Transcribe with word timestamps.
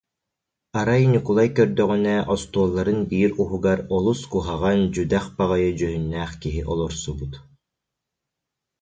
Арай 0.79 1.03
Ньукулай 1.11 1.49
көрдөҕүнэ, 1.57 2.15
остуолларын 2.33 2.99
биир 3.11 3.31
уһугар 3.41 3.79
олус 3.97 4.21
куһаҕан, 4.33 4.79
дьүдьэх 4.93 5.25
баҕайы 5.37 5.71
дьүһүннээх 5.77 6.31
киһи 6.41 6.61
олорсубут 6.71 7.33